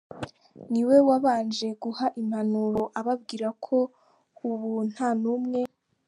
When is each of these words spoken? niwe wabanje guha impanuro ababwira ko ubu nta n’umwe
niwe 0.71 0.97
wabanje 1.07 1.67
guha 1.83 2.05
impanuro 2.21 2.81
ababwira 2.99 3.47
ko 3.65 3.77
ubu 4.49 4.71
nta 4.91 5.09
n’umwe 5.21 5.61